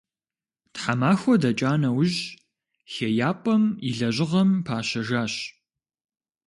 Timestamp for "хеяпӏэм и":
2.91-3.91